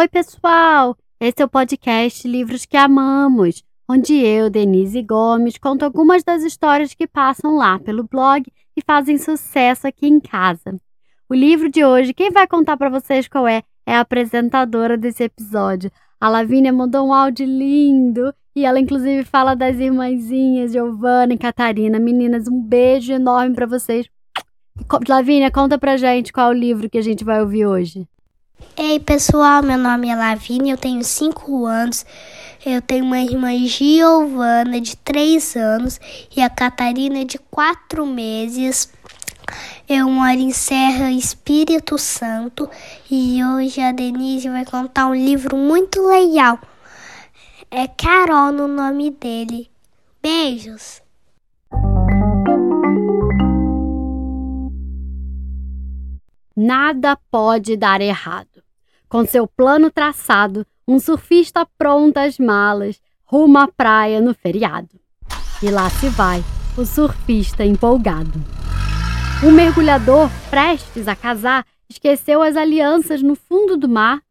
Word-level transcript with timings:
Oi, 0.00 0.08
pessoal! 0.08 0.96
Esse 1.20 1.42
é 1.42 1.44
o 1.44 1.48
podcast 1.48 2.26
Livros 2.26 2.64
que 2.64 2.74
Amamos, 2.74 3.62
onde 3.86 4.14
eu, 4.14 4.48
Denise 4.48 5.02
Gomes, 5.02 5.58
conto 5.58 5.82
algumas 5.82 6.24
das 6.24 6.42
histórias 6.42 6.94
que 6.94 7.06
passam 7.06 7.56
lá 7.56 7.78
pelo 7.78 8.04
blog 8.04 8.50
e 8.74 8.80
fazem 8.82 9.18
sucesso 9.18 9.86
aqui 9.86 10.06
em 10.06 10.18
casa. 10.18 10.80
O 11.28 11.34
livro 11.34 11.68
de 11.68 11.84
hoje, 11.84 12.14
quem 12.14 12.30
vai 12.30 12.46
contar 12.46 12.78
para 12.78 12.88
vocês 12.88 13.28
qual 13.28 13.46
é, 13.46 13.62
é 13.86 13.94
a 13.94 14.00
apresentadora 14.00 14.96
desse 14.96 15.24
episódio. 15.24 15.92
A 16.18 16.30
Lavínia 16.30 16.72
mandou 16.72 17.06
um 17.06 17.12
áudio 17.12 17.44
lindo 17.44 18.32
e 18.56 18.64
ela, 18.64 18.80
inclusive, 18.80 19.22
fala 19.22 19.54
das 19.54 19.78
irmãzinhas 19.78 20.72
Giovana 20.72 21.34
e 21.34 21.38
Catarina. 21.38 21.98
Meninas, 21.98 22.48
um 22.48 22.58
beijo 22.58 23.12
enorme 23.12 23.54
para 23.54 23.66
vocês. 23.66 24.08
Lavínia, 25.06 25.50
conta 25.50 25.78
pra 25.78 25.98
gente 25.98 26.32
qual 26.32 26.50
é 26.50 26.54
o 26.54 26.58
livro 26.58 26.88
que 26.88 26.96
a 26.96 27.02
gente 27.02 27.22
vai 27.22 27.42
ouvir 27.42 27.66
hoje. 27.66 28.08
Ei 28.76 28.98
pessoal, 28.98 29.62
meu 29.62 29.78
nome 29.78 30.08
é 30.08 30.16
Lavínia, 30.16 30.74
eu 30.74 30.78
tenho 30.78 31.02
5 31.02 31.66
anos. 31.66 32.04
Eu 32.64 32.82
tenho 32.82 33.04
uma 33.04 33.20
irmã 33.20 33.56
Giovana 33.66 34.80
de 34.80 34.96
3 34.96 35.56
anos 35.56 36.00
e 36.34 36.42
a 36.42 36.50
Catarina 36.50 37.24
de 37.24 37.38
4 37.38 38.06
meses. 38.06 38.92
Eu 39.88 40.08
moro 40.10 40.38
em 40.38 40.52
Serra 40.52 41.10
Espírito 41.10 41.98
Santo 41.98 42.68
e 43.10 43.42
hoje 43.44 43.80
a 43.80 43.92
Denise 43.92 44.48
vai 44.48 44.64
contar 44.64 45.06
um 45.06 45.14
livro 45.14 45.56
muito 45.56 46.06
legal. 46.06 46.58
É 47.70 47.86
Carol 47.86 48.52
no 48.52 48.68
nome 48.68 49.10
dele. 49.10 49.70
Beijos! 50.22 51.00
Nada 56.54 57.16
pode 57.30 57.74
dar 57.74 58.02
errado. 58.02 58.49
Com 59.10 59.26
seu 59.26 59.44
plano 59.44 59.90
traçado, 59.90 60.64
um 60.86 61.00
surfista 61.00 61.66
pronta 61.76 62.22
às 62.22 62.38
malas, 62.38 63.00
rumo 63.24 63.58
à 63.58 63.66
praia 63.66 64.20
no 64.20 64.32
feriado. 64.32 65.00
E 65.60 65.68
lá 65.68 65.90
se 65.90 66.08
vai, 66.10 66.44
o 66.78 66.86
surfista 66.86 67.64
empolgado. 67.64 68.40
O 69.42 69.50
mergulhador, 69.50 70.30
prestes 70.48 71.08
a 71.08 71.16
casar, 71.16 71.66
esqueceu 71.88 72.40
as 72.40 72.56
alianças 72.56 73.20
no 73.20 73.34
fundo 73.34 73.76
do 73.76 73.88
mar. 73.88 74.22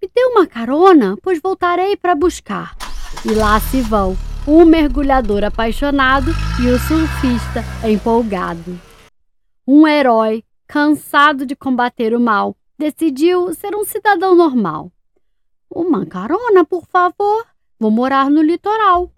Me 0.00 0.08
dê 0.08 0.24
uma 0.24 0.46
carona, 0.46 1.14
pois 1.22 1.38
voltarei 1.38 1.94
para 1.94 2.14
buscar. 2.14 2.74
E 3.26 3.34
lá 3.34 3.60
se 3.60 3.82
vão, 3.82 4.16
o 4.46 4.64
mergulhador 4.64 5.44
apaixonado 5.44 6.30
e 6.58 6.68
o 6.68 6.78
surfista 6.78 7.62
empolgado. 7.86 8.80
Um 9.68 9.86
herói 9.86 10.42
cansado 10.66 11.44
de 11.44 11.54
combater 11.54 12.14
o 12.14 12.20
mal, 12.20 12.56
decidiu 12.78 13.54
ser 13.54 13.74
um 13.74 13.84
cidadão 13.84 14.34
normal. 14.34 14.90
Uma 15.70 16.04
carona, 16.04 16.64
por 16.64 16.86
favor. 16.86 17.46
Vou 17.78 17.90
morar 17.90 18.30
no 18.30 18.42
litoral. 18.42 19.10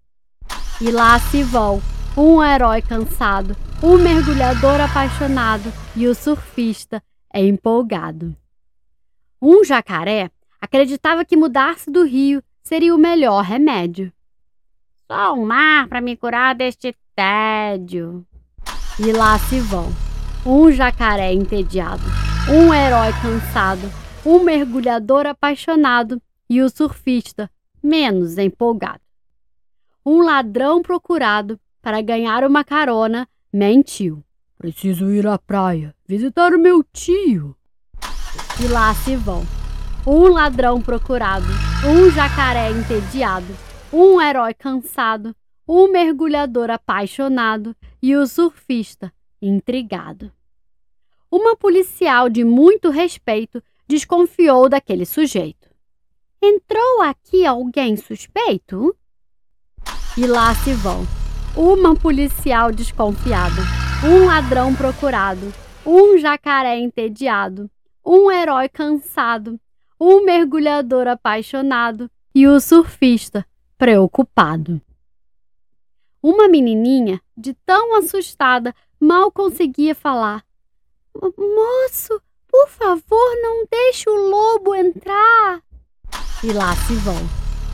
E 0.80 0.90
lá 0.90 1.18
se 1.18 1.42
vão 1.42 1.82
um 2.16 2.42
herói 2.42 2.80
cansado, 2.80 3.56
um 3.82 3.98
mergulhador 3.98 4.80
apaixonado 4.80 5.72
e 5.96 6.06
o 6.06 6.14
surfista 6.14 7.02
empolgado. 7.34 8.34
Um 9.42 9.64
jacaré 9.64 10.30
acreditava 10.60 11.24
que 11.24 11.36
mudar-se 11.36 11.90
do 11.90 12.04
rio 12.04 12.42
seria 12.62 12.94
o 12.94 12.98
melhor 12.98 13.42
remédio. 13.42 14.12
Só 15.06 15.34
o 15.34 15.44
mar 15.44 15.88
para 15.88 16.00
me 16.00 16.16
curar 16.16 16.54
deste 16.54 16.96
tédio. 17.14 18.24
E 18.98 19.12
lá 19.12 19.38
se 19.38 19.60
vão 19.60 19.92
um 20.46 20.70
jacaré 20.70 21.32
entediado, 21.32 22.02
um 22.46 22.74
herói 22.74 23.10
cansado, 23.22 23.90
um 24.24 24.42
mergulhador 24.42 25.26
apaixonado 25.26 26.20
e 26.48 26.60
o 26.60 26.68
surfista 26.68 27.50
menos 27.82 28.36
empolgado. 28.36 29.00
Um 30.04 30.22
ladrão 30.22 30.82
procurado 30.82 31.58
para 31.80 32.02
ganhar 32.02 32.44
uma 32.44 32.62
carona 32.62 33.26
mentiu. 33.50 34.22
Preciso 34.58 35.10
ir 35.10 35.26
à 35.26 35.38
praia 35.38 35.94
visitar 36.06 36.52
o 36.52 36.58
meu 36.58 36.84
tio. 36.92 37.56
E 38.62 38.68
lá 38.68 38.92
se 38.94 39.16
vão. 39.16 39.42
Um 40.06 40.28
ladrão 40.28 40.82
procurado, 40.82 41.46
um 41.86 42.10
jacaré 42.10 42.70
entediado, 42.70 43.56
um 43.90 44.20
herói 44.20 44.52
cansado, 44.52 45.34
um 45.66 45.90
mergulhador 45.90 46.70
apaixonado 46.70 47.74
e 48.02 48.14
o 48.14 48.26
surfista 48.26 49.10
intrigado. 49.40 50.30
Uma 51.36 51.56
policial 51.56 52.28
de 52.28 52.44
muito 52.44 52.90
respeito 52.90 53.60
desconfiou 53.88 54.68
daquele 54.68 55.04
sujeito. 55.04 55.68
Entrou 56.40 57.02
aqui 57.02 57.44
alguém 57.44 57.96
suspeito? 57.96 58.94
E 60.16 60.28
lá 60.28 60.54
se 60.54 60.72
vão. 60.74 61.04
Uma 61.56 61.96
policial 61.96 62.70
desconfiada, 62.70 63.62
um 64.08 64.26
ladrão 64.26 64.76
procurado, 64.76 65.52
um 65.84 66.16
jacaré 66.18 66.78
entediado, 66.78 67.68
um 68.06 68.30
herói 68.30 68.68
cansado, 68.68 69.58
um 70.00 70.24
mergulhador 70.24 71.08
apaixonado 71.08 72.08
e 72.32 72.46
o 72.46 72.60
surfista 72.60 73.44
preocupado. 73.76 74.80
Uma 76.22 76.48
menininha, 76.48 77.20
de 77.36 77.54
tão 77.66 77.96
assustada, 77.96 78.72
mal 79.00 79.32
conseguia 79.32 79.96
falar. 79.96 80.44
Moço, 81.20 82.20
por 82.48 82.68
favor, 82.68 83.42
não 83.42 83.64
deixe 83.70 84.08
o 84.08 84.28
lobo 84.28 84.74
entrar. 84.74 85.62
E 86.42 86.52
lá 86.52 86.74
se 86.76 86.94
vão. 86.96 87.16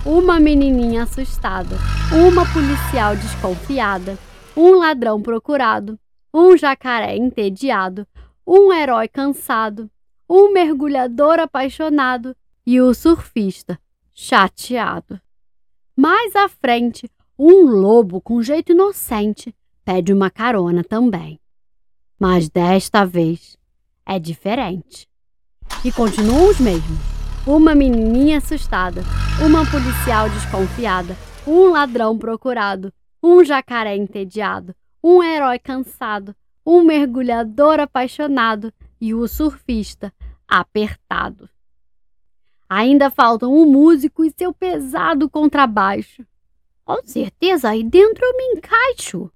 Uma 0.05 0.41
menininha 0.41 1.03
assustada, 1.03 1.77
uma 2.13 2.45
policial 2.53 3.17
desconfiada, 3.17 4.19
um 4.57 4.77
ladrão 4.77 5.21
procurado, 5.21 5.99
um 6.33 6.57
jacaré 6.57 7.17
entediado, 7.17 8.07
um 8.47 8.73
herói 8.73 9.09
cansado, 9.09 9.91
um 10.29 10.53
mergulhador 10.53 11.39
apaixonado 11.39 12.35
e 12.67 12.81
o 12.81 12.95
surfista 12.95 13.79
chateado. 14.15 15.21
Mais 15.97 16.37
à 16.37 16.49
frente, 16.49 17.11
um 17.39 17.67
lobo 17.67 18.21
com 18.21 18.43
jeito 18.43 18.73
inocente 18.73 19.55
pede 19.85 20.13
uma 20.13 20.31
carona 20.31 20.85
também. 20.85 21.41
Mas 22.21 22.51
desta 22.51 23.07
vez 23.07 23.57
é 24.05 24.19
diferente. 24.19 25.09
E 25.83 25.91
continuam 25.91 26.51
os 26.51 26.61
mesmos. 26.61 26.99
Uma 27.47 27.75
menininha 27.75 28.37
assustada, 28.37 29.01
uma 29.43 29.65
policial 29.65 30.29
desconfiada, 30.29 31.17
um 31.47 31.71
ladrão 31.71 32.19
procurado, 32.19 32.93
um 33.23 33.43
jacaré 33.43 33.97
entediado, 33.97 34.75
um 35.03 35.23
herói 35.23 35.59
cansado, 35.59 36.37
um 36.65 36.83
mergulhador 36.83 37.81
apaixonado 37.81 38.71
e 39.01 39.15
o 39.15 39.27
surfista 39.27 40.13
apertado. 40.47 41.49
Ainda 42.69 43.11
faltam 43.11 43.51
um 43.51 43.65
músico 43.65 44.27
e 44.27 44.35
seu 44.37 44.53
pesado 44.53 45.31
contrabaixo. 45.31 46.23
Com 46.85 47.01
certeza 47.07 47.71
aí 47.71 47.83
dentro 47.83 48.23
eu 48.23 48.37
me 48.37 48.59
encaixo. 48.59 49.33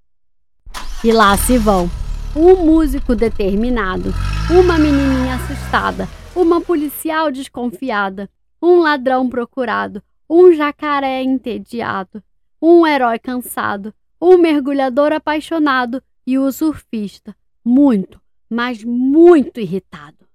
E 1.03 1.11
lá 1.11 1.35
se 1.35 1.57
vão. 1.57 1.89
Um 2.37 2.65
músico 2.65 3.15
determinado, 3.15 4.13
uma 4.51 4.77
menininha 4.77 5.35
assustada, 5.35 6.05
uma 6.35 6.59
policial 6.59 7.31
desconfiada, 7.31 8.29
um 8.61 8.79
ladrão 8.79 9.29
procurado, 9.29 10.03
um 10.29 10.51
jacaré 10.51 11.23
entediado, 11.23 12.21
um 12.61 12.85
herói 12.85 13.19
cansado, 13.19 13.93
um 14.21 14.37
mergulhador 14.37 15.13
apaixonado 15.13 16.03
e 16.27 16.37
o 16.37 16.51
surfista, 16.51 17.33
muito, 17.63 18.19
mas 18.49 18.83
muito 18.83 19.61
irritado. 19.61 20.27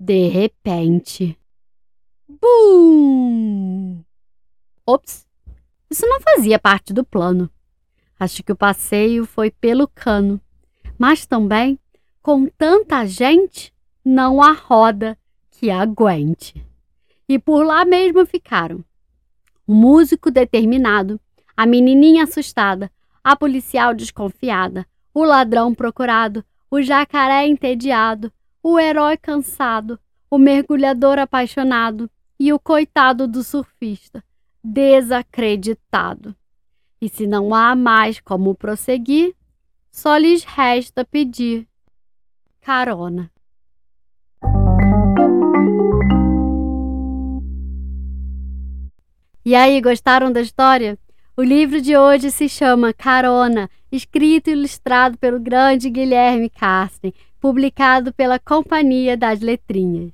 De 0.00 0.28
repente. 0.28 1.38
Bum! 2.26 4.02
Ops! 4.86 5.26
Isso 5.90 6.06
não 6.06 6.22
fazia 6.22 6.58
parte 6.58 6.94
do 6.94 7.04
plano. 7.04 7.50
Acho 8.18 8.42
que 8.42 8.52
o 8.52 8.56
passeio 8.56 9.26
foi 9.26 9.50
pelo 9.50 9.86
cano. 9.86 10.40
Mas 10.98 11.26
também, 11.26 11.78
com 12.22 12.46
tanta 12.46 13.06
gente, 13.06 13.72
não 14.04 14.42
há 14.42 14.52
roda 14.52 15.18
que 15.50 15.70
aguente. 15.70 16.54
E 17.28 17.38
por 17.38 17.64
lá 17.64 17.84
mesmo 17.84 18.24
ficaram. 18.26 18.84
O 19.66 19.74
músico 19.74 20.30
determinado, 20.30 21.20
a 21.56 21.64
menininha 21.64 22.24
assustada, 22.24 22.90
a 23.22 23.34
policial 23.34 23.94
desconfiada, 23.94 24.86
o 25.14 25.24
ladrão 25.24 25.74
procurado, 25.74 26.44
o 26.70 26.82
jacaré 26.82 27.46
entediado, 27.46 28.32
o 28.62 28.78
herói 28.78 29.16
cansado, 29.16 29.98
o 30.30 30.36
mergulhador 30.36 31.18
apaixonado 31.18 32.10
e 32.38 32.52
o 32.52 32.58
coitado 32.58 33.28
do 33.28 33.42
surfista, 33.42 34.22
desacreditado. 34.62 36.34
E 37.00 37.08
se 37.08 37.26
não 37.26 37.54
há 37.54 37.76
mais 37.76 38.20
como 38.20 38.54
prosseguir, 38.54 39.34
só 39.94 40.16
lhes 40.16 40.42
resta 40.42 41.04
pedir 41.04 41.68
carona. 42.60 43.30
E 49.44 49.54
aí, 49.54 49.80
gostaram 49.80 50.32
da 50.32 50.40
história? 50.40 50.98
O 51.36 51.42
livro 51.44 51.80
de 51.80 51.96
hoje 51.96 52.32
se 52.32 52.48
chama 52.48 52.92
Carona, 52.92 53.70
escrito 53.92 54.48
e 54.48 54.52
ilustrado 54.52 55.16
pelo 55.16 55.38
grande 55.38 55.88
Guilherme 55.88 56.50
Carsten, 56.50 57.14
publicado 57.40 58.12
pela 58.12 58.40
Companhia 58.40 59.16
das 59.16 59.38
Letrinhas. 59.38 60.10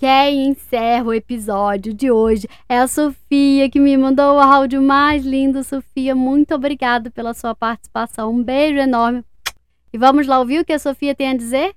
Quem 0.00 0.48
encerra 0.48 1.04
o 1.04 1.12
episódio 1.12 1.92
de 1.92 2.10
hoje 2.10 2.48
é 2.66 2.78
a 2.78 2.88
Sofia, 2.88 3.68
que 3.70 3.78
me 3.78 3.98
mandou 3.98 4.36
o 4.36 4.40
áudio 4.40 4.80
mais 4.80 5.22
lindo. 5.22 5.62
Sofia, 5.62 6.14
muito 6.14 6.54
obrigada 6.54 7.10
pela 7.10 7.34
sua 7.34 7.54
participação. 7.54 8.30
Um 8.30 8.42
beijo 8.42 8.78
enorme. 8.78 9.22
E 9.92 9.98
vamos 9.98 10.26
lá 10.26 10.38
ouvir 10.38 10.60
o 10.60 10.64
que 10.64 10.72
a 10.72 10.78
Sofia 10.78 11.14
tem 11.14 11.28
a 11.28 11.36
dizer? 11.36 11.76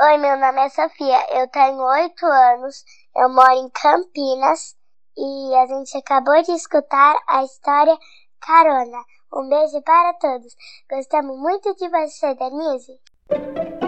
Oi, 0.00 0.16
meu 0.16 0.34
nome 0.38 0.60
é 0.64 0.70
Sofia, 0.70 1.38
eu 1.38 1.46
tenho 1.48 1.82
oito 2.00 2.24
anos, 2.24 2.82
eu 3.14 3.28
moro 3.28 3.52
em 3.52 3.68
Campinas 3.68 4.74
e 5.14 5.54
a 5.56 5.66
gente 5.66 5.98
acabou 5.98 6.42
de 6.42 6.52
escutar 6.52 7.18
a 7.28 7.44
história 7.44 7.98
Carona. 8.40 9.04
Um 9.30 9.46
beijo 9.46 9.82
para 9.82 10.14
todos. 10.14 10.56
Gostamos 10.90 11.38
muito 11.38 11.74
de 11.74 11.86
você, 11.86 12.34
Denise. 12.34 13.79